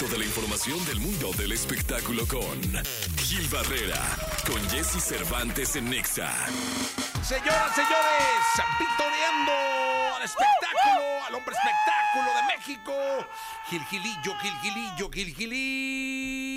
resto 0.00 0.14
de 0.14 0.18
la 0.18 0.24
información 0.24 0.84
del 0.86 0.98
mundo 1.00 1.30
del 1.36 1.52
espectáculo 1.52 2.26
con 2.26 2.58
Gil 3.18 3.46
Barrera, 3.48 4.00
con 4.46 4.60
Jesse 4.70 5.02
Cervantes 5.02 5.76
en 5.76 5.90
Nexa. 5.90 6.32
Señoras, 7.22 7.74
señores, 7.74 8.46
victoriando 8.78 9.52
al 10.16 10.22
espectáculo, 10.22 11.26
al 11.26 11.34
hombre 11.34 11.54
espectáculo 11.54 12.30
de 12.34 12.42
México. 12.56 12.92
Gil 13.68 13.84
Gilillo, 13.84 14.38
Gil 14.40 14.54
Gilillo, 14.62 15.10
Gil 15.10 15.34
Gilín. 15.34 16.49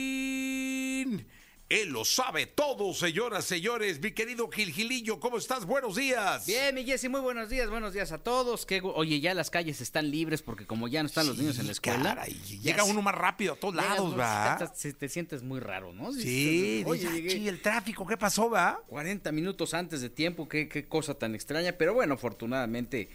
Él 1.73 1.89
lo 1.89 2.05
sabe 2.05 2.45
todo, 2.45 2.93
señoras, 2.93 3.45
señores. 3.45 3.99
Mi 3.99 4.11
querido 4.11 4.47
Gil 4.47 4.71
Gilillo, 4.71 5.19
¿cómo 5.19 5.39
estás? 5.39 5.65
Buenos 5.65 5.95
días. 5.95 6.45
Bien, 6.45 6.75
mi 6.75 6.83
Jessy, 6.83 7.09
muy 7.09 7.19
buenos 7.19 7.49
días, 7.49 7.67
buenos 7.67 7.93
días 7.93 8.11
a 8.11 8.19
todos. 8.19 8.67
Oye, 8.93 9.19
ya 9.19 9.33
las 9.33 9.49
calles 9.49 9.81
están 9.81 10.11
libres 10.11 10.43
porque 10.43 10.67
como 10.67 10.87
ya 10.87 11.01
no 11.01 11.07
están 11.07 11.25
los 11.25 11.35
niños 11.39 11.57
en 11.57 11.65
la 11.65 11.71
escuela. 11.71 12.03
Caray, 12.13 12.33
llega 12.61 12.83
uno 12.83 13.01
más 13.01 13.15
rápido 13.15 13.53
a 13.53 13.55
todos 13.55 13.73
llegas, 13.73 13.89
lados. 13.89 14.19
¿va? 14.19 14.55
Te, 14.59 14.67
te- 14.67 14.93
te 14.93 15.09
sientes 15.09 15.41
muy 15.41 15.59
raro, 15.59 15.93
¿no? 15.93 16.13
Sí, 16.13 16.83
Oye, 16.85 17.27
"Chi, 17.27 17.47
el 17.47 17.59
tráfico, 17.59 18.05
¿qué 18.05 18.17
pasó, 18.17 18.51
va? 18.51 18.79
40 18.87 19.31
minutos 19.31 19.73
antes 19.73 20.01
de 20.01 20.11
tiempo, 20.11 20.47
qué, 20.47 20.69
qué 20.69 20.85
cosa 20.87 21.15
tan 21.15 21.33
extraña. 21.33 21.71
Pero 21.71 21.95
bueno, 21.95 22.13
afortunadamente, 22.13 23.09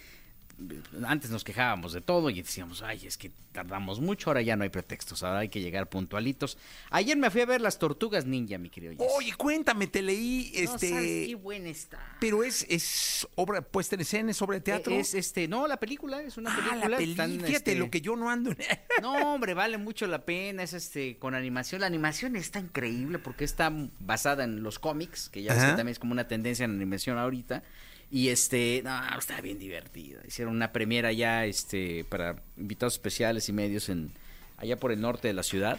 antes 1.06 1.30
nos 1.30 1.44
quejábamos 1.44 1.92
de 1.92 2.00
todo 2.00 2.30
y 2.30 2.42
decíamos, 2.42 2.82
ay, 2.82 3.06
es 3.06 3.16
que 3.16 3.30
tardamos 3.52 4.00
mucho, 4.00 4.30
ahora 4.30 4.42
ya 4.42 4.56
no 4.56 4.64
hay 4.64 4.68
pretextos, 4.70 5.22
ahora 5.22 5.40
hay 5.40 5.48
que 5.48 5.60
llegar 5.60 5.88
puntualitos. 5.88 6.58
Ayer 6.90 7.16
me 7.16 7.30
fui 7.30 7.40
a 7.40 7.46
ver 7.46 7.60
las 7.60 7.78
tortugas 7.78 8.26
ninja, 8.26 8.58
mi 8.58 8.68
querido. 8.68 8.94
Oye, 9.16 9.32
cuéntame, 9.34 9.86
te 9.86 10.02
leí, 10.02 10.52
No 10.54 10.74
este... 10.74 10.88
sabes 10.90 11.26
qué 11.28 11.34
buena 11.36 11.68
está. 11.68 11.98
Pero 12.20 12.42
es, 12.42 12.66
es 12.68 13.26
obra 13.36 13.62
puesta 13.62 13.94
en 13.94 14.00
escena, 14.00 14.30
es 14.32 14.42
obra 14.42 14.56
de 14.56 14.62
teatro. 14.62 14.92
Es 14.92 15.14
este, 15.14 15.46
no, 15.46 15.68
la 15.68 15.78
película, 15.78 16.20
es 16.22 16.36
una 16.36 16.52
ah, 16.52 16.56
película. 16.56 16.88
la 16.88 16.96
peli. 16.96 17.10
están, 17.12 17.30
Fíjate, 17.32 17.54
este, 17.54 17.74
lo 17.76 17.90
que 17.90 18.00
yo 18.00 18.16
no 18.16 18.30
ando. 18.30 18.54
No, 19.02 19.34
hombre, 19.34 19.54
vale 19.54 19.78
mucho 19.78 20.08
la 20.08 20.24
pena. 20.24 20.64
Es 20.64 20.72
este 20.72 21.18
con 21.18 21.36
animación. 21.36 21.80
La 21.82 21.86
animación 21.86 22.34
está 22.34 22.58
increíble 22.58 23.20
porque 23.20 23.44
está 23.44 23.72
basada 24.00 24.42
en 24.42 24.64
los 24.64 24.80
cómics, 24.80 25.28
que 25.28 25.42
ya 25.42 25.54
ves 25.54 25.62
que 25.62 25.68
también 25.70 25.90
es 25.90 25.98
como 26.00 26.12
una 26.12 26.26
tendencia 26.26 26.64
en 26.64 26.72
animación 26.72 27.16
ahorita. 27.16 27.62
Y 28.10 28.28
este, 28.28 28.80
no, 28.84 28.98
está 29.18 29.40
bien 29.42 29.58
divertida. 29.58 30.20
Hicieron 30.26 30.54
una 30.54 30.72
premiera 30.72 31.12
ya 31.12 31.44
este 31.44 32.04
para 32.08 32.36
invitados 32.56 32.94
especiales 32.94 33.48
y 33.48 33.52
medios 33.52 33.88
en 33.90 34.12
allá 34.56 34.76
por 34.76 34.92
el 34.92 35.00
norte 35.00 35.28
de 35.28 35.34
la 35.34 35.42
ciudad. 35.42 35.78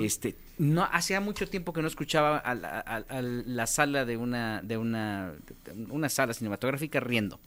Este, 0.00 0.34
no 0.56 0.84
hacía 0.90 1.20
mucho 1.20 1.46
tiempo 1.46 1.74
que 1.74 1.82
no 1.82 1.88
escuchaba 1.88 2.38
a 2.38 2.54
la, 2.54 2.78
a- 2.80 2.96
a 3.18 3.20
la 3.22 3.66
sala 3.66 4.06
de 4.06 4.16
una 4.16 4.62
de 4.62 4.78
una 4.78 5.34
de 5.66 5.72
una 5.90 6.08
sala 6.08 6.32
cinematográfica 6.32 7.00
riendo. 7.00 7.38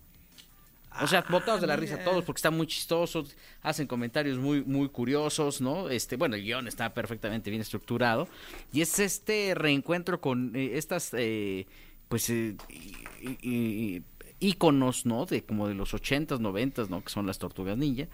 O 1.01 1.07
sea, 1.07 1.25
botados 1.27 1.61
de 1.61 1.67
la 1.67 1.75
risa 1.77 2.03
todos 2.03 2.23
porque 2.25 2.39
están 2.39 2.55
muy 2.55 2.67
chistosos, 2.67 3.35
hacen 3.63 3.87
comentarios 3.87 4.37
muy 4.37 4.61
muy 4.63 4.89
curiosos, 4.89 5.61
¿no? 5.61 5.89
Este, 5.89 6.15
bueno, 6.15 6.35
el 6.35 6.43
guion 6.43 6.67
está 6.67 6.93
perfectamente 6.93 7.49
bien 7.49 7.61
estructurado 7.61 8.27
y 8.71 8.81
es 8.81 8.99
este 8.99 9.53
reencuentro 9.55 10.21
con 10.21 10.55
eh, 10.55 10.77
estas 10.77 11.11
eh, 11.13 11.65
pues 12.11 12.29
eh, 12.29 14.01
íconos, 14.41 15.05
¿no? 15.05 15.25
De 15.25 15.43
como 15.43 15.69
de 15.69 15.73
los 15.75 15.93
80s, 15.93 16.39
90s, 16.39 16.89
¿no? 16.89 17.01
Que 17.03 17.09
son 17.09 17.25
las 17.25 17.39
Tortugas 17.39 17.77
Ninja. 17.77 18.07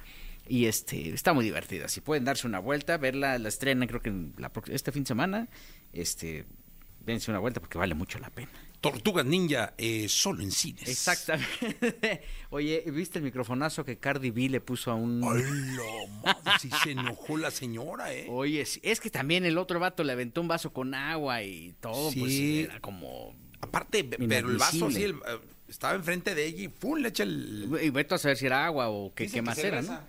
Y 0.48 0.66
este 0.66 1.10
está 1.10 1.34
muy 1.34 1.44
divertida. 1.44 1.88
Si 1.88 2.00
pueden 2.00 2.24
darse 2.24 2.46
una 2.46 2.60
vuelta, 2.60 2.98
verla, 2.98 3.40
la 3.40 3.50
estrena 3.50 3.88
creo 3.88 4.02
que 4.02 4.10
en 4.10 4.34
la 4.38 4.52
este 4.68 4.92
fin 4.92 5.04
de 5.04 5.08
semana, 5.08 5.50
este 5.94 6.46
dense 7.06 7.32
una 7.32 7.40
vuelta 7.40 7.60
porque 7.60 7.80
vale 7.80 7.96
mucho 7.96 8.20
la 8.20 8.30
pena. 8.30 8.52
Tortugas 8.82 9.26
Ninja, 9.26 9.74
eh, 9.80 10.08
solo 10.08 10.44
en 10.44 10.52
cines. 10.52 10.88
Exactamente. 10.88 12.22
Oye, 12.52 12.84
¿viste 12.92 13.18
el 13.18 13.26
microfonazo 13.26 13.84
que 13.84 13.98
Cardi 13.98 14.30
B 14.30 14.50
le 14.50 14.62
puso 14.62 14.92
a 14.92 14.96
un... 14.96 15.24
¡Hola, 15.24 15.44
madre! 16.24 16.52
Sí 16.62 16.70
se 16.84 16.92
enojó 16.92 17.38
la 17.38 17.50
señora, 17.50 18.14
¿eh? 18.14 18.28
Oye, 18.30 18.62
es 18.62 19.00
que 19.00 19.10
también 19.10 19.46
el 19.46 19.58
otro 19.58 19.80
vato 19.80 20.04
le 20.04 20.12
aventó 20.14 20.42
un 20.42 20.48
vaso 20.48 20.72
con 20.72 20.94
agua 20.94 21.42
y 21.42 21.74
todo, 21.80 22.12
pues 22.12 22.32
Sí. 22.32 22.60
era 22.70 22.80
como... 22.80 23.36
Aparte, 23.62 24.04
pero 24.04 24.50
el 24.50 24.58
vaso 24.58 24.88
el, 24.88 25.12
eh, 25.12 25.40
estaba 25.68 25.96
enfrente 25.96 26.36
de 26.36 26.46
ella 26.46 26.64
y 26.64 26.68
¡pum! 26.68 27.00
le 27.00 27.10
echa 27.10 27.24
el... 27.24 27.70
Y 27.82 27.90
vete 27.90 28.16
a 28.16 28.18
saber 28.18 28.38
si 28.38 28.46
era 28.46 28.66
agua 28.66 28.90
o 28.90 29.14
qué, 29.14 29.42
más 29.42 29.58
era, 29.58 29.82
¿no? 29.82 30.00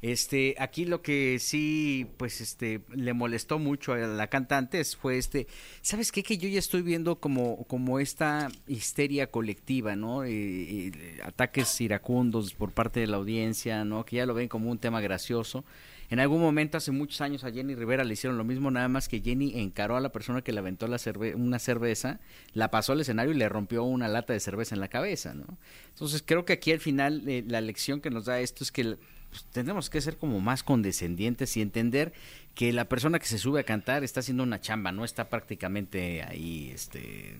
Este, 0.00 0.54
aquí 0.60 0.84
lo 0.84 1.02
que 1.02 1.38
sí, 1.40 2.06
pues, 2.18 2.40
este, 2.40 2.82
le 2.94 3.14
molestó 3.14 3.58
mucho 3.58 3.94
a 3.94 3.98
la 3.98 4.28
cantante 4.28 4.84
fue 4.84 5.18
este, 5.18 5.48
¿sabes 5.82 6.12
qué? 6.12 6.22
Que 6.22 6.38
yo 6.38 6.48
ya 6.48 6.60
estoy 6.60 6.82
viendo 6.82 7.18
como, 7.18 7.64
como 7.64 7.98
esta 7.98 8.48
histeria 8.68 9.28
colectiva, 9.28 9.96
¿no? 9.96 10.22
Eh, 10.22 10.30
eh, 10.30 11.20
ataques 11.24 11.80
iracundos 11.80 12.54
por 12.54 12.70
parte 12.70 13.00
de 13.00 13.08
la 13.08 13.16
audiencia, 13.16 13.84
¿no? 13.84 14.04
Que 14.04 14.16
ya 14.16 14.26
lo 14.26 14.34
ven 14.34 14.46
como 14.48 14.70
un 14.70 14.78
tema 14.78 15.00
gracioso. 15.00 15.64
En 16.10 16.20
algún 16.20 16.40
momento, 16.40 16.78
hace 16.78 16.90
muchos 16.90 17.20
años, 17.20 17.44
a 17.44 17.52
Jenny 17.52 17.74
Rivera 17.74 18.02
le 18.02 18.14
hicieron 18.14 18.38
lo 18.38 18.44
mismo, 18.44 18.70
nada 18.70 18.88
más 18.88 19.08
que 19.08 19.20
Jenny 19.20 19.58
encaró 19.60 19.96
a 19.96 20.00
la 20.00 20.10
persona 20.10 20.40
que 20.42 20.52
le 20.52 20.60
aventó 20.60 20.86
una 20.86 21.58
cerveza, 21.58 22.20
la 22.54 22.70
pasó 22.70 22.92
al 22.92 23.00
escenario 23.00 23.32
y 23.32 23.36
le 23.36 23.48
rompió 23.48 23.84
una 23.84 24.08
lata 24.08 24.32
de 24.32 24.40
cerveza 24.40 24.74
en 24.74 24.80
la 24.80 24.88
cabeza, 24.88 25.34
¿no? 25.34 25.58
Entonces, 25.90 26.22
creo 26.24 26.46
que 26.46 26.54
aquí 26.54 26.72
al 26.72 26.80
final 26.80 27.28
eh, 27.28 27.44
la 27.46 27.60
lección 27.60 28.00
que 28.00 28.08
nos 28.10 28.24
da 28.24 28.40
esto 28.40 28.64
es 28.64 28.72
que 28.72 28.96
pues, 29.28 29.44
tenemos 29.52 29.90
que 29.90 30.00
ser 30.00 30.16
como 30.16 30.40
más 30.40 30.62
condescendientes 30.62 31.56
y 31.58 31.60
entender 31.60 32.14
que 32.54 32.72
la 32.72 32.88
persona 32.88 33.18
que 33.18 33.26
se 33.26 33.36
sube 33.36 33.60
a 33.60 33.64
cantar 33.64 34.02
está 34.02 34.20
haciendo 34.20 34.42
una 34.42 34.60
chamba, 34.62 34.92
no 34.92 35.04
está 35.04 35.28
prácticamente 35.28 36.22
ahí 36.22 36.70
este, 36.74 37.36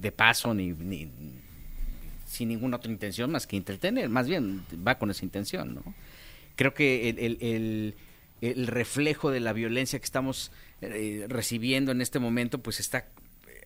de 0.00 0.12
paso 0.12 0.54
ni, 0.54 0.70
ni 0.70 1.10
sin 2.26 2.48
ninguna 2.48 2.76
otra 2.76 2.90
intención 2.90 3.30
más 3.30 3.46
que 3.46 3.56
entretener, 3.56 4.08
más 4.08 4.28
bien 4.28 4.62
va 4.86 4.98
con 4.98 5.10
esa 5.10 5.24
intención, 5.24 5.74
¿no? 5.74 5.82
Creo 6.56 6.74
que 6.74 7.08
el, 7.08 7.18
el- 7.18 7.38
el- 7.40 7.94
el 8.40 8.66
reflejo 8.66 9.30
de 9.30 9.40
la 9.40 9.52
violencia 9.52 9.98
que 9.98 10.04
estamos 10.04 10.52
eh, 10.82 11.24
recibiendo 11.28 11.92
en 11.92 12.00
este 12.02 12.18
momento, 12.18 12.58
pues 12.58 12.78
está 12.80 13.06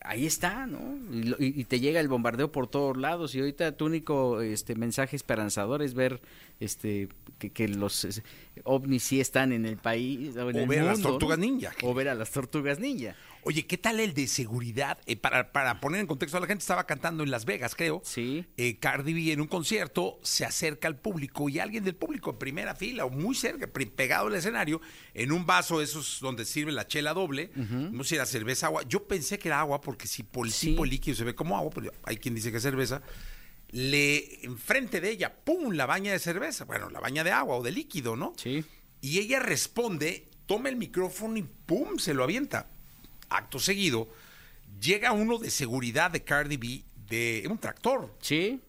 ahí 0.03 0.25
está, 0.25 0.67
¿no? 0.67 0.97
Y, 1.13 1.61
y- 1.61 1.65
te 1.65 1.81
llega 1.81 1.99
el 2.01 2.07
bombardeo 2.09 2.53
por 2.53 2.69
todos 2.69 2.97
lados 2.97 3.35
y 3.35 3.41
ahorita 3.41 3.73
tu 3.77 3.87
único 3.87 4.41
este 4.41 4.75
mensaje 4.77 5.17
esperanzador 5.17 5.83
es 5.83 5.95
ver 5.95 6.21
este 6.61 7.09
que, 7.39 7.51
que 7.51 7.69
los 7.69 8.05
eh, 8.05 8.23
ovnis 8.65 9.03
sí 9.03 9.21
están 9.21 9.53
en 9.53 9.67
el 9.67 9.77
país 9.77 10.37
o, 10.37 10.49
en 10.51 10.57
O 10.57 10.61
el 10.61 10.69
ver 10.69 10.81
a 10.81 10.85
las 10.85 11.03
tortugas 11.03 11.39
ninja. 11.39 11.73
o 11.83 11.93
ver 11.95 12.09
a 12.09 12.15
las 12.15 12.31
tortugas 12.31 12.79
ninja. 12.79 13.17
Oye, 13.43 13.67
¿qué 13.67 13.79
tal 13.79 14.01
el 14.01 14.15
de 14.15 14.27
seguridad? 14.27 14.99
Eh, 15.07 15.17
para, 15.17 15.53
para 15.53 15.81
poner 15.81 16.01
en 16.01 16.07
contexto 16.07 16.37
a 16.37 16.41
la 16.41 16.47
gente, 16.47 16.63
estaba 16.63 16.87
cantando 16.87 17.23
en 17.23 17.31
Las 17.31 17.45
Vegas, 17.45 17.75
creo. 17.75 18.03
Sí. 18.05 18.45
Eh, 18.57 18.79
Cardi 18.79 19.13
B 19.15 19.33
en 19.33 19.41
un 19.41 19.47
concierto 19.47 20.19
se 20.23 20.45
acerca 20.45 20.89
al 20.89 20.97
público 20.99 21.49
y 21.49 21.59
alguien 21.59 21.85
del 21.85 21.95
público 21.95 22.31
en 22.31 22.39
primera 22.39 22.75
fila 22.75 23.05
o 23.05 23.11
muy 23.11 23.35
cerca, 23.35 23.67
pegado 23.67 24.27
al 24.27 24.35
escenario, 24.35 24.81
en 25.15 25.33
un 25.33 25.47
vaso 25.47 25.81
esos 25.81 26.19
donde 26.21 26.45
sirve 26.45 26.73
la 26.73 26.87
chela 26.87 27.15
doble, 27.15 27.51
no 27.57 28.03
sé 28.05 28.09
si 28.11 28.15
era 28.17 28.27
cerveza, 28.27 28.67
agua. 28.67 28.83
Yo 28.89 29.05
pensé 29.09 29.39
que 29.39 29.49
era 29.49 29.61
agua 29.61 29.81
porque 29.81 30.07
si 30.07 30.23
por 30.23 30.47
el 30.47 30.53
Sí. 30.53 30.69
tipo 30.71 30.85
líquido 30.85 31.17
se 31.17 31.25
ve 31.25 31.35
como 31.35 31.57
agua, 31.57 31.71
pero 31.75 31.93
hay 32.05 32.17
quien 32.19 32.35
dice 32.35 32.51
que 32.51 32.57
es 32.59 32.63
cerveza. 32.63 33.03
Le 33.71 34.45
enfrente 34.45 35.01
de 35.01 35.11
ella, 35.11 35.35
¡pum! 35.45 35.73
la 35.73 35.85
baña 35.87 36.13
de 36.13 36.19
cerveza, 36.19 36.65
bueno, 36.65 36.89
la 36.91 37.01
baña 37.01 37.23
de 37.23 37.33
agua 37.33 37.57
o 37.57 37.63
de 37.63 37.71
líquido, 37.71 38.17
¿no? 38.17 38.33
Sí. 38.37 38.65
Y 39.01 39.19
ella 39.19 39.41
responde, 39.41 40.29
toma 40.47 40.71
el 40.71 40.77
micrófono 40.77 41.37
y 41.37 41.43
¡pum! 41.43 41.99
se 41.99 42.15
lo 42.15 42.25
avienta. 42.25 42.71
Acto 43.31 43.59
seguido, 43.59 44.09
llega 44.81 45.13
uno 45.13 45.39
de 45.39 45.51
seguridad 45.51 46.11
de 46.11 46.23
Cardi 46.25 46.57
B 46.57 46.83
de 47.09 47.47
un 47.51 47.59
tractor 47.59 48.15
Sí. 48.21 48.61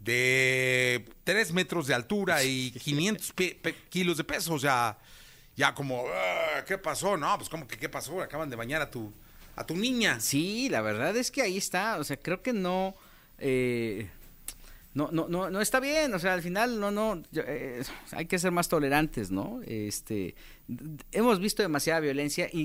de 0.00 1.04
3 1.24 1.52
metros 1.52 1.86
de 1.86 1.94
altura 1.94 2.42
y 2.44 2.70
500 2.72 3.32
pe- 3.32 3.58
pe- 3.60 3.74
kilos 3.88 4.16
de 4.16 4.24
peso. 4.24 4.54
O 4.54 4.58
sea, 4.58 4.98
ya 5.56 5.74
como, 5.74 6.04
"Ah, 6.12 6.64
¿qué 6.66 6.78
pasó? 6.78 7.16
No, 7.16 7.36
pues 7.38 7.48
como 7.48 7.66
que, 7.66 7.76
¿qué 7.78 7.88
pasó? 7.88 8.20
Acaban 8.20 8.50
de 8.50 8.56
bañar 8.56 8.82
a 8.82 8.90
tu, 8.90 9.12
a 9.56 9.64
tu 9.64 9.74
niña. 9.76 10.20
Sí, 10.20 10.68
la 10.68 10.80
verdad 10.82 11.16
es 11.16 11.30
que 11.30 11.42
ahí 11.42 11.56
está. 11.56 11.98
O 11.98 12.04
sea, 12.04 12.16
creo 12.16 12.42
que 12.42 12.52
no. 12.52 12.94
eh, 13.38 14.08
no, 14.96 15.10
no, 15.12 15.28
no, 15.28 15.50
no 15.50 15.60
está 15.60 15.78
bien. 15.78 16.12
O 16.14 16.18
sea, 16.18 16.34
al 16.34 16.42
final 16.42 16.80
no, 16.80 16.90
no. 16.90 17.22
eh, 17.34 17.82
hay 18.12 18.26
que 18.26 18.38
ser 18.38 18.50
más 18.50 18.68
tolerantes, 18.68 19.30
¿no? 19.30 19.60
Este, 19.66 20.34
hemos 21.12 21.38
visto 21.38 21.62
demasiada 21.62 22.00
violencia 22.00 22.48
y, 22.52 22.60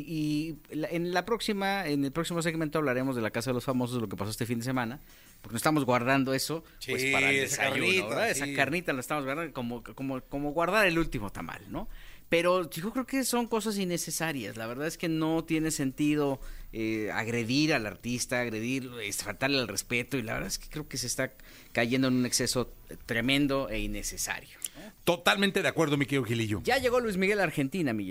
y 0.71 0.75
la- 0.75 0.87
en 0.89 1.13
la 1.13 1.25
próxima, 1.25 1.85
en 1.87 2.03
el 2.05 2.11
próximo 2.11 2.41
segmento 2.41 2.79
hablaremos 2.79 3.15
de 3.15 3.21
la 3.21 3.31
casa 3.31 3.51
de 3.51 3.55
los 3.55 3.65
famosos, 3.65 4.01
lo 4.01 4.07
que 4.09 4.15
pasó 4.15 4.31
este 4.31 4.45
fin 4.45 4.59
de 4.59 4.65
semana, 4.65 4.99
porque 5.41 5.53
nos 5.53 5.59
estamos 5.59 5.85
guardando 5.85 6.33
eso, 6.33 6.63
pues 6.85 7.01
Sí, 7.01 7.11
para 7.11 7.29
el 7.29 7.35
esa 7.37 7.63
desayuno, 7.63 7.85
carnita, 7.85 8.07
¿verdad? 8.07 8.29
Esa 8.29 8.53
carnita 8.55 8.93
la 8.93 8.99
estamos 9.01 9.25
guardando 9.25 9.53
como, 9.53 9.83
como, 9.83 10.21
como 10.21 10.51
guardar 10.51 10.87
el 10.87 10.97
último 10.97 11.29
tamal, 11.31 11.61
¿no? 11.69 11.87
Pero 12.29 12.69
yo 12.69 12.91
creo 12.93 13.05
que 13.05 13.25
son 13.25 13.45
cosas 13.47 13.77
innecesarias. 13.77 14.55
La 14.55 14.65
verdad 14.65 14.87
es 14.87 14.97
que 14.97 15.09
no 15.09 15.43
tiene 15.43 15.69
sentido 15.69 16.39
eh, 16.73 17.09
agredir 17.13 17.73
al 17.73 17.85
artista, 17.85 18.39
agredir, 18.39 18.89
faltarle 19.13 19.59
al 19.59 19.67
respeto. 19.67 20.17
Y 20.17 20.21
la 20.21 20.33
verdad 20.33 20.47
es 20.47 20.59
que 20.59 20.69
creo 20.69 20.87
que 20.87 20.97
se 20.97 21.07
está 21.07 21.33
cayendo 21.71 22.07
en 22.07 22.15
un 22.15 22.25
exceso 22.25 22.73
tremendo 23.05 23.69
e 23.69 23.79
innecesario. 23.79 24.57
Totalmente 25.03 25.61
de 25.61 25.67
acuerdo, 25.67 25.97
mi 25.97 26.05
querido 26.05 26.23
Gilillo. 26.23 26.61
Ya 26.63 26.77
llegó 26.77 26.99
Luis 26.99 27.17
Miguel 27.17 27.39
a 27.39 27.43
Argentina, 27.43 27.91
mi. 27.91 28.05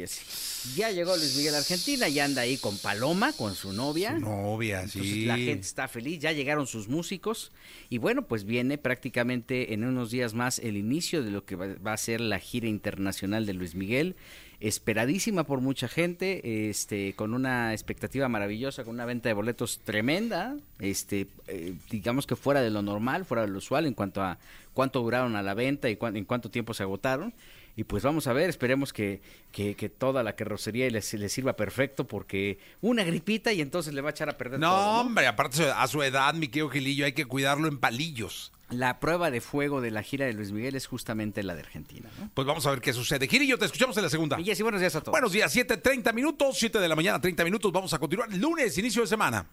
Ya 0.77 0.91
llegó 0.91 1.17
Luis 1.17 1.37
Miguel 1.37 1.55
a 1.55 1.59
Argentina, 1.59 2.09
ya 2.09 2.25
anda 2.25 2.43
ahí 2.43 2.57
con 2.57 2.77
Paloma, 2.79 3.33
con 3.33 3.55
su 3.55 3.73
novia. 3.73 4.15
Su 4.15 4.21
novia, 4.21 4.83
Entonces 4.83 5.13
sí. 5.13 5.25
la 5.25 5.37
gente 5.37 5.61
está 5.61 5.89
feliz, 5.89 6.21
ya 6.21 6.33
llegaron 6.33 6.67
sus 6.67 6.89
músicos 6.89 7.53
y 7.89 7.99
bueno, 7.99 8.27
pues 8.27 8.45
viene 8.45 8.77
prácticamente 8.77 9.73
en 9.73 9.85
unos 9.85 10.11
días 10.11 10.35
más 10.35 10.59
el 10.59 10.77
inicio 10.77 11.23
de 11.23 11.31
lo 11.31 11.45
que 11.45 11.56
va, 11.56 11.69
va 11.85 11.93
a 11.93 11.97
ser 11.97 12.21
la 12.21 12.39
gira 12.39 12.67
internacional 12.67 13.47
de 13.47 13.55
Luis 13.55 13.75
Miguel. 13.75 14.17
Esperadísima 14.61 15.45
por 15.45 15.61
mucha 15.61 15.89
gente, 15.89 16.69
este, 16.69 17.15
con 17.15 17.33
una 17.33 17.73
expectativa 17.73 18.29
maravillosa, 18.29 18.85
con 18.85 18.95
una 18.95 19.07
venta 19.07 19.29
de 19.29 19.35
boletos 19.35 19.81
tremenda, 19.85 20.57
este, 20.79 21.27
eh, 21.49 21.75
digamos 21.91 22.27
que 22.27 22.37
fuera 22.37 22.61
de 22.61 22.71
lo 22.71 22.83
normal, 22.83 23.25
fuera 23.25 23.43
de 23.43 23.49
lo 23.49 23.59
usual 23.59 23.87
en 23.87 23.95
cuanto 23.95 24.23
a 24.23 24.39
cuánto 24.75 25.01
duraron 25.01 25.35
a 25.35 25.43
la 25.43 25.55
venta 25.55 25.89
y 25.89 25.99
en 26.01 26.25
cuánto 26.25 26.51
tiempo 26.51 26.75
se 26.75 26.83
agotaron. 26.83 27.33
Y 27.77 27.85
pues 27.85 28.03
vamos 28.03 28.27
a 28.27 28.33
ver, 28.35 28.51
esperemos 28.51 28.93
que, 28.93 29.23
que, 29.53 29.75
toda 29.89 30.23
la 30.23 30.35
carrocería 30.35 30.91
les, 30.91 31.15
les, 31.15 31.33
sirva 31.33 31.55
perfecto, 31.55 32.06
porque 32.06 32.59
una 32.83 33.05
gripita 33.05 33.53
y 33.53 33.63
entonces 33.63 33.95
le 33.95 34.03
va 34.03 34.09
a 34.09 34.11
echar 34.11 34.29
a 34.29 34.37
perder 34.37 34.61
no, 34.61 34.69
todo. 34.69 34.81
No, 34.81 35.01
hombre, 35.01 35.27
aparte 35.27 35.65
a 35.65 35.87
su 35.87 36.03
edad, 36.03 36.35
mi 36.35 36.49
querido 36.49 36.69
Gilillo, 36.69 37.06
hay 37.06 37.13
que 37.13 37.25
cuidarlo 37.25 37.69
en 37.69 37.79
palillos. 37.79 38.53
La 38.70 39.00
prueba 39.00 39.31
de 39.31 39.40
fuego 39.40 39.81
de 39.81 39.90
la 39.90 40.02
gira 40.02 40.26
de 40.26 40.32
Luis 40.32 40.52
Miguel 40.52 40.76
es 40.76 40.87
justamente 40.87 41.43
la 41.43 41.55
de 41.55 41.61
Argentina. 41.61 42.08
Pues 42.34 42.46
vamos 42.46 42.64
a 42.67 42.70
ver 42.70 42.81
qué 42.81 42.93
sucede. 42.93 43.26
Gilillo, 43.26 43.58
te 43.58 43.64
escuchamos 43.64 43.96
en 43.96 44.05
la 44.05 44.11
segunda. 44.11 44.40
Y 44.40 44.55
sí, 44.55 44.62
buenos 44.62 44.81
días 44.81 44.94
a 44.94 45.00
todos. 45.00 45.12
Buenos 45.12 45.32
días, 45.32 45.55
7.30 45.55 46.12
minutos, 46.14 46.56
7 46.58 46.78
de 46.78 46.88
la 46.88 46.94
mañana, 46.94 47.20
30 47.20 47.44
minutos. 47.44 47.72
Vamos 47.72 47.93
a 47.93 47.99
continuar. 47.99 48.32
Lunes, 48.32 48.78
inicio 48.78 49.02
de 49.02 49.08
semana. 49.08 49.46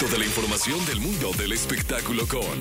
Toda 0.00 0.18
la 0.18 0.24
información 0.24 0.84
del 0.86 1.00
mundo 1.00 1.30
del 1.38 1.52
espectáculo 1.52 2.26
con 2.26 2.60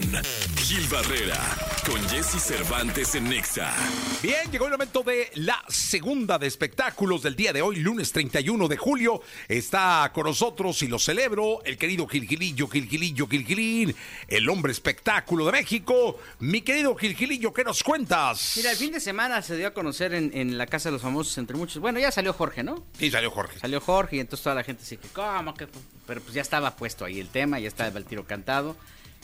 Gil 0.58 0.88
Barrera, 0.88 1.40
con 1.86 2.02
Jesse 2.10 2.40
Cervantes 2.42 3.16
en 3.16 3.30
Nexa. 3.30 3.74
Bien, 4.22 4.52
llegó 4.52 4.66
el 4.66 4.72
momento 4.72 5.04
de 5.04 5.32
la 5.36 5.64
segunda 5.68 6.38
de 6.38 6.48
espectáculos 6.48 7.24
del 7.24 7.36
día 7.36 7.54
de 7.54 7.62
hoy, 7.62 7.78
lunes 7.78 8.12
31 8.12 8.68
de 8.68 8.78
julio. 8.78 9.22
Está 9.48 10.12
con 10.14 10.26
nosotros 10.26 10.82
y 10.84 10.88
lo 10.88 11.00
celebro 11.00 11.64
el 11.64 11.78
querido 11.78 12.08
Gilgilillo, 12.08 12.68
Gilgilillo, 12.68 13.28
Gilgilín, 13.28 13.96
el 14.28 14.50
hombre 14.50 14.72
espectáculo 14.72 15.46
de 15.46 15.54
México. 15.54 16.20
Mi 16.40 16.62
querido 16.62 16.96
Gilgilillo, 16.96 17.54
¿qué 17.54 17.64
nos 17.64 17.84
cuentas? 17.84 18.54
Mira, 18.58 18.72
el 18.72 18.78
fin 18.78 18.92
de 18.92 19.00
semana 19.00 19.42
se 19.42 19.56
dio 19.56 19.68
a 19.68 19.74
conocer 19.74 20.14
en, 20.14 20.58
la 20.58 20.68
Casa 20.68 20.90
de 20.90 20.94
los 20.94 21.02
Famosos, 21.02 21.38
entre 21.38 21.56
muchos. 21.56 21.82
Bueno, 21.82 22.00
ya 22.00 22.12
salió 22.12 22.34
Jorge, 22.34 22.64
¿no? 22.64 22.84
Sí, 22.98 23.10
salió 23.10 23.32
Jorge. 23.32 23.60
Salió 23.60 23.82
Jorge 23.82 24.18
y 24.18 24.20
entonces 24.20 24.44
toda 24.44 24.56
la 24.56 24.64
gente 24.64 24.84
se 24.84 24.98
que, 24.98 25.08
¿cómo? 25.10 25.54
Que? 25.54 25.68
Pero 26.06 26.22
pues 26.22 26.34
ya 26.34 26.42
estaba 26.42 26.76
puesto 26.76 27.06
ahí 27.06 27.20
el 27.20 27.30
tema, 27.30 27.60
ya 27.60 27.68
estaba 27.68 27.98
el 27.98 28.06
tiro 28.06 28.26
cantado. 28.26 28.76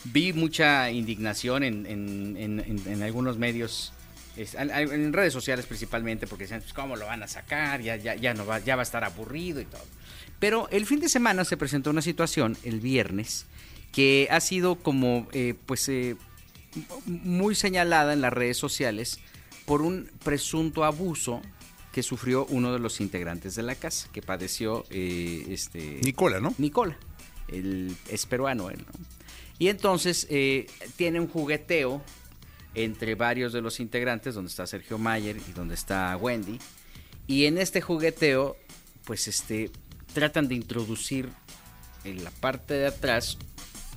Vi 0.05 0.33
mucha 0.33 0.91
indignación 0.91 1.63
en, 1.63 1.85
en, 1.85 3.03
algunos 3.03 3.37
medios, 3.37 3.93
en 4.35 5.13
redes 5.13 5.33
sociales 5.33 5.65
principalmente, 5.65 6.27
porque 6.27 6.43
decían, 6.45 6.61
pues, 6.61 6.73
¿cómo 6.73 6.95
lo 6.95 7.05
van 7.05 7.23
a 7.23 7.27
sacar? 7.27 7.81
Ya, 7.81 7.95
ya, 7.95 8.15
ya, 8.15 8.33
no 8.33 8.45
va, 8.45 8.59
ya 8.59 8.75
va 8.75 8.81
a 8.81 8.83
estar 8.83 9.03
aburrido 9.03 9.59
y 9.59 9.65
todo. 9.65 9.83
Pero 10.39 10.69
el 10.71 10.85
fin 10.85 10.99
de 10.99 11.09
semana 11.09 11.45
se 11.45 11.57
presentó 11.57 11.89
una 11.89 12.01
situación, 12.01 12.57
el 12.63 12.79
viernes, 12.79 13.47
que 13.91 14.27
ha 14.31 14.39
sido 14.39 14.75
como, 14.75 15.27
eh, 15.33 15.55
pues, 15.65 15.89
eh, 15.89 16.15
muy 17.05 17.55
señalada 17.55 18.13
en 18.13 18.21
las 18.21 18.31
redes 18.31 18.57
sociales 18.57 19.19
por 19.65 19.81
un 19.81 20.09
presunto 20.23 20.85
abuso 20.85 21.41
que 21.91 22.03
sufrió 22.03 22.45
uno 22.45 22.71
de 22.71 22.79
los 22.79 23.01
integrantes 23.01 23.55
de 23.55 23.63
la 23.63 23.73
casa, 23.73 24.07
que 24.13 24.21
padeció 24.21 24.85
eh, 24.91 25.47
este 25.49 25.99
Nicola, 26.03 26.39
¿no? 26.39 26.53
Nicola 26.59 26.95
el, 27.47 27.95
es 28.09 28.25
peruano 28.25 28.69
él, 28.69 28.85
Y 29.59 29.69
entonces 29.69 30.27
eh, 30.29 30.67
tiene 30.95 31.19
un 31.19 31.27
jugueteo 31.27 32.01
entre 32.75 33.15
varios 33.15 33.53
de 33.53 33.61
los 33.61 33.79
integrantes, 33.79 34.35
donde 34.35 34.49
está 34.49 34.67
Sergio 34.67 34.97
Mayer 34.97 35.37
y 35.37 35.51
donde 35.53 35.73
está 35.73 36.15
Wendy. 36.17 36.59
Y 37.25 37.45
en 37.45 37.57
este 37.57 37.81
jugueteo, 37.81 38.55
pues 39.03 39.27
este, 39.27 39.71
tratan 40.13 40.47
de 40.47 40.55
introducir 40.55 41.29
en 42.03 42.23
la 42.23 42.31
parte 42.31 42.75
de 42.75 42.87
atrás, 42.87 43.37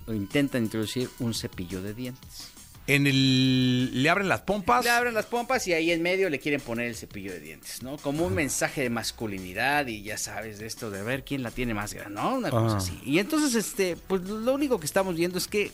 o 0.07 0.15
intentan 0.15 0.65
introducir 0.65 1.11
un 1.19 1.35
cepillo 1.35 1.83
de 1.83 1.95
dientes 1.95 2.60
en 2.95 3.07
el 3.07 4.03
le 4.03 4.11
abren 4.11 4.29
las 4.29 4.41
pompas. 4.41 4.85
Le 4.85 4.91
abren 4.91 5.15
las 5.15 5.27
pompas 5.27 5.67
y 5.69 5.73
ahí 5.73 5.93
en 5.93 6.03
medio 6.03 6.29
le 6.29 6.41
quieren 6.41 6.61
poner 6.61 6.87
el 6.87 6.97
cepillo 6.97 7.33
de 7.33 7.39
dientes, 7.39 7.83
¿no? 7.83 7.97
Como 7.99 8.27
un 8.27 8.35
mensaje 8.35 8.83
de 8.83 8.91
masculinidad 8.91 9.87
y 9.87 10.03
ya 10.03 10.19
sabes 10.19 10.59
de 10.59 10.67
esto 10.67 10.91
de 10.91 11.03
ver 11.03 11.25
quién 11.25 11.45
la 11.45 11.53
tiene 11.53 11.73
más 11.73 11.95
grande, 11.95 12.21
¿no? 12.21 12.37
Una 12.37 12.51
cosa 12.51 12.79
así. 12.79 13.01
Y 13.05 13.21
entonces 13.21 13.55
este, 13.55 13.97
pues 13.97 14.23
lo 14.23 14.53
único 14.53 14.81
que 14.81 14.87
estamos 14.87 15.15
viendo 15.15 15.39
es 15.39 15.47
que 15.47 15.71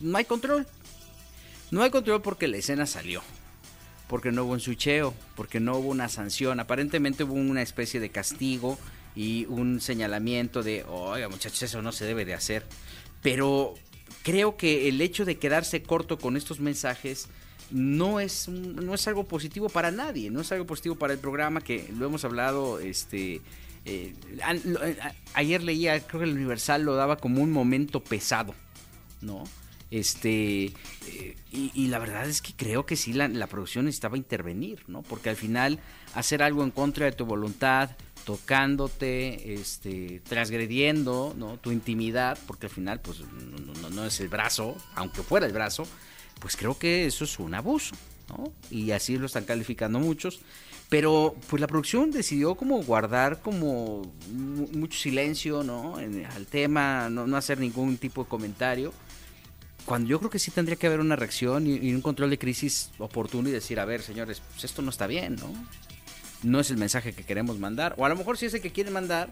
no 0.00 0.16
hay 0.16 0.24
control. 0.24 0.66
No 1.72 1.82
hay 1.82 1.90
control 1.90 2.22
porque 2.22 2.46
la 2.46 2.58
escena 2.58 2.86
salió. 2.86 3.22
Porque 4.06 4.30
no 4.30 4.44
hubo 4.44 4.52
un 4.52 4.60
sucheo, 4.60 5.14
porque 5.34 5.58
no 5.58 5.76
hubo 5.76 5.88
una 5.88 6.08
sanción. 6.08 6.60
Aparentemente 6.60 7.24
hubo 7.24 7.34
una 7.34 7.62
especie 7.62 7.98
de 7.98 8.10
castigo 8.10 8.78
y 9.16 9.46
un 9.46 9.80
señalamiento 9.80 10.62
de, 10.62 10.84
oiga 10.84 11.28
muchachos, 11.28 11.62
eso 11.62 11.82
no 11.82 11.90
se 11.90 12.04
debe 12.04 12.24
de 12.24 12.34
hacer. 12.34 12.64
Pero 13.22 13.74
creo 14.22 14.56
que 14.56 14.88
el 14.88 15.00
hecho 15.00 15.24
de 15.24 15.38
quedarse 15.38 15.82
corto 15.82 16.18
con 16.18 16.36
estos 16.36 16.60
mensajes 16.60 17.28
no 17.70 18.20
es 18.20 18.48
no 18.48 18.94
es 18.94 19.06
algo 19.06 19.24
positivo 19.24 19.68
para 19.68 19.90
nadie, 19.90 20.30
no 20.30 20.40
es 20.40 20.50
algo 20.52 20.66
positivo 20.66 20.96
para 20.96 21.12
el 21.12 21.18
programa 21.18 21.60
que 21.60 21.88
lo 21.96 22.06
hemos 22.06 22.24
hablado 22.24 22.80
este 22.80 23.40
eh, 23.84 24.14
eh, 24.24 24.98
ayer 25.34 25.62
leía, 25.62 26.00
creo 26.00 26.20
que 26.20 26.28
el 26.28 26.36
Universal 26.36 26.82
lo 26.82 26.94
daba 26.96 27.16
como 27.16 27.42
un 27.42 27.50
momento 27.50 28.00
pesado, 28.00 28.54
¿no? 29.20 29.44
Este, 29.90 30.66
eh, 30.66 31.36
y, 31.50 31.88
la 31.88 31.98
verdad 31.98 32.28
es 32.28 32.42
que 32.42 32.52
creo 32.54 32.86
que 32.86 32.94
sí, 32.94 33.12
la, 33.12 33.26
la 33.26 33.48
producción 33.48 33.86
necesitaba 33.86 34.16
intervenir, 34.16 34.84
¿no? 34.86 35.02
Porque 35.02 35.30
al 35.30 35.36
final 35.36 35.80
hacer 36.14 36.44
algo 36.44 36.62
en 36.62 36.70
contra 36.70 37.06
de 37.06 37.12
tu 37.12 37.24
voluntad, 37.24 37.90
tocándote, 38.24 39.54
este, 39.54 40.20
transgrediendo 40.28 41.34
¿no? 41.36 41.56
tu 41.56 41.72
intimidad, 41.72 42.38
porque 42.46 42.66
al 42.66 42.72
final 42.72 43.00
pues 43.00 43.22
no, 43.90 44.06
es 44.06 44.20
el 44.20 44.28
brazo, 44.28 44.76
aunque 44.94 45.22
fuera 45.22 45.46
el 45.46 45.52
brazo, 45.52 45.86
pues 46.40 46.56
creo 46.56 46.78
que 46.78 47.06
eso 47.06 47.24
es 47.24 47.38
un 47.38 47.54
abuso, 47.54 47.94
¿no? 48.28 48.52
Y 48.70 48.90
así 48.92 49.18
lo 49.18 49.26
están 49.26 49.44
calificando 49.44 49.98
muchos. 49.98 50.40
Pero 50.88 51.36
pues 51.48 51.60
la 51.60 51.68
producción 51.68 52.10
decidió 52.10 52.56
como 52.56 52.82
guardar 52.82 53.42
como 53.42 54.02
mucho 54.32 54.98
silencio, 54.98 55.62
¿no? 55.62 55.94
al 55.96 56.46
tema, 56.46 57.08
no, 57.08 57.36
hacer 57.36 57.60
ningún 57.60 57.96
tipo 57.96 58.24
de 58.24 58.28
comentario. 58.28 58.92
Cuando 59.84 60.08
yo 60.08 60.18
creo 60.18 60.30
que 60.30 60.40
sí 60.40 60.50
tendría 60.50 60.76
que 60.76 60.88
haber 60.88 60.98
una 60.98 61.14
reacción 61.14 61.68
y, 61.68 61.76
y 61.76 61.94
un 61.94 62.02
control 62.02 62.30
de 62.30 62.38
crisis 62.38 62.90
oportuno 62.98 63.48
y 63.48 63.52
decir, 63.52 63.78
a 63.78 63.84
ver, 63.84 64.02
señores, 64.02 64.42
pues 64.50 64.64
esto 64.64 64.82
no 64.82 64.90
está 64.90 65.06
bien, 65.06 65.36
¿no? 65.36 65.52
no 66.42 66.60
es 66.60 66.70
el 66.70 66.76
mensaje 66.76 67.12
que 67.12 67.24
queremos 67.24 67.58
mandar. 67.58 67.94
O 67.96 68.04
a 68.04 68.08
lo 68.08 68.16
mejor 68.16 68.38
si 68.38 68.46
es 68.46 68.54
el 68.54 68.60
que 68.60 68.70
quieren 68.70 68.92
mandar, 68.92 69.30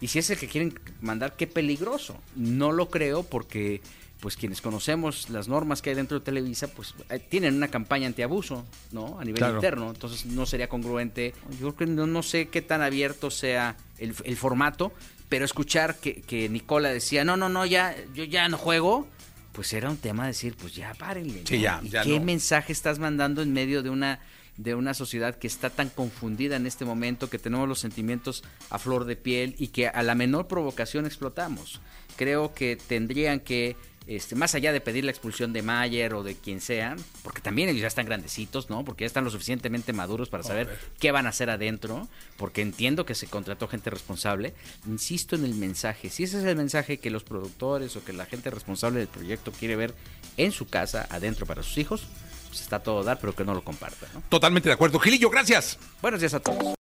y 0.00 0.08
si 0.08 0.18
es 0.18 0.30
el 0.30 0.38
que 0.38 0.48
quieren 0.48 0.78
mandar, 1.00 1.36
qué 1.36 1.46
peligroso. 1.46 2.16
No 2.36 2.72
lo 2.72 2.88
creo 2.88 3.22
porque 3.22 3.80
pues 4.20 4.36
quienes 4.36 4.60
conocemos 4.60 5.30
las 5.30 5.48
normas 5.48 5.80
que 5.80 5.90
hay 5.90 5.96
dentro 5.96 6.18
de 6.18 6.24
Televisa, 6.24 6.68
pues 6.68 6.94
eh, 7.08 7.18
tienen 7.18 7.56
una 7.56 7.68
campaña 7.68 8.06
antiabuso, 8.06 8.66
¿no? 8.92 9.18
A 9.18 9.24
nivel 9.24 9.42
interno, 9.54 9.90
entonces 9.90 10.26
no 10.26 10.46
sería 10.46 10.68
congruente. 10.68 11.34
Yo 11.52 11.74
creo 11.74 11.76
que 11.76 11.86
no, 11.86 12.22
sé 12.22 12.48
qué 12.48 12.60
tan 12.60 12.82
abierto 12.82 13.30
sea 13.30 13.76
el, 13.98 14.36
formato, 14.36 14.92
pero 15.28 15.44
escuchar 15.44 15.96
que, 15.96 16.20
que, 16.22 16.48
Nicola 16.48 16.90
decía, 16.90 17.24
no, 17.24 17.36
no, 17.36 17.48
no, 17.48 17.64
ya, 17.64 17.96
yo 18.14 18.24
ya 18.24 18.48
no 18.48 18.58
juego, 18.58 19.08
pues 19.52 19.72
era 19.72 19.90
un 19.90 19.96
tema 19.96 20.24
de 20.24 20.28
decir, 20.28 20.54
pues 20.54 20.74
ya 20.74 20.94
párenle. 20.94 21.42
ya, 21.44 21.80
¿Y 21.82 21.90
qué 21.90 22.20
mensaje 22.20 22.72
estás 22.72 22.98
mandando 22.98 23.42
en 23.42 23.52
medio 23.52 23.82
de 23.82 23.90
una 23.90 24.20
de 24.62 24.74
una 24.74 24.92
sociedad 24.92 25.36
que 25.36 25.46
está 25.46 25.70
tan 25.70 25.88
confundida 25.88 26.56
en 26.56 26.66
este 26.66 26.84
momento, 26.84 27.30
que 27.30 27.38
tenemos 27.38 27.66
los 27.66 27.80
sentimientos 27.80 28.44
a 28.68 28.78
flor 28.78 29.06
de 29.06 29.16
piel 29.16 29.54
y 29.58 29.68
que 29.68 29.88
a 29.88 30.02
la 30.02 30.14
menor 30.14 30.48
provocación 30.48 31.06
explotamos. 31.06 31.80
Creo 32.16 32.52
que 32.52 32.76
tendrían 32.76 33.40
que, 33.40 33.76
este, 34.06 34.34
más 34.34 34.54
allá 34.54 34.74
de 34.74 34.82
pedir 34.82 35.04
la 35.04 35.12
expulsión 35.12 35.54
de 35.54 35.62
Mayer 35.62 36.12
o 36.12 36.22
de 36.22 36.34
quien 36.34 36.60
sea, 36.60 36.94
porque 37.22 37.40
también 37.40 37.70
ellos 37.70 37.80
ya 37.80 37.86
están 37.86 38.04
grandecitos, 38.04 38.68
¿no? 38.68 38.84
Porque 38.84 39.04
ya 39.04 39.06
están 39.06 39.24
lo 39.24 39.30
suficientemente 39.30 39.94
maduros 39.94 40.28
para 40.28 40.42
saber 40.42 40.78
qué 40.98 41.10
van 41.10 41.24
a 41.24 41.30
hacer 41.30 41.48
adentro, 41.48 42.06
porque 42.36 42.60
entiendo 42.60 43.06
que 43.06 43.14
se 43.14 43.28
contrató 43.28 43.66
gente 43.66 43.88
responsable. 43.88 44.52
Insisto 44.86 45.36
en 45.36 45.46
el 45.46 45.54
mensaje, 45.54 46.10
si 46.10 46.24
ese 46.24 46.38
es 46.38 46.44
el 46.44 46.56
mensaje 46.56 46.98
que 46.98 47.08
los 47.08 47.24
productores 47.24 47.96
o 47.96 48.04
que 48.04 48.12
la 48.12 48.26
gente 48.26 48.50
responsable 48.50 48.98
del 48.98 49.08
proyecto 49.08 49.52
quiere 49.52 49.76
ver 49.76 49.94
en 50.36 50.52
su 50.52 50.66
casa, 50.66 51.06
adentro 51.10 51.46
para 51.46 51.62
sus 51.62 51.78
hijos, 51.78 52.06
pues 52.50 52.60
está 52.60 52.80
todo 52.80 53.02
dar, 53.02 53.18
pero 53.18 53.34
que 53.34 53.44
no 53.44 53.54
lo 53.54 53.62
comparta. 53.62 54.06
¿no? 54.12 54.22
Totalmente 54.28 54.68
de 54.68 54.74
acuerdo. 54.74 54.98
Gilillo, 54.98 55.30
gracias. 55.30 55.78
Buenos 56.02 56.20
días 56.20 56.34
a 56.34 56.40
todos. 56.40 56.74